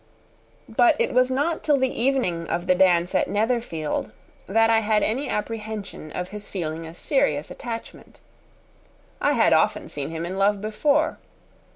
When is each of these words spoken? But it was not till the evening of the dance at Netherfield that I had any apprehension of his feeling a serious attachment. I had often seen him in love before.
But 0.67 0.95
it 0.97 1.13
was 1.13 1.29
not 1.29 1.61
till 1.61 1.77
the 1.77 2.01
evening 2.01 2.47
of 2.49 2.65
the 2.65 2.73
dance 2.73 3.13
at 3.13 3.29
Netherfield 3.29 4.11
that 4.47 4.67
I 4.67 4.79
had 4.79 5.03
any 5.03 5.29
apprehension 5.29 6.11
of 6.13 6.29
his 6.29 6.49
feeling 6.49 6.87
a 6.87 6.95
serious 6.95 7.51
attachment. 7.51 8.19
I 9.21 9.33
had 9.33 9.53
often 9.53 9.87
seen 9.89 10.09
him 10.09 10.25
in 10.25 10.39
love 10.39 10.59
before. 10.59 11.19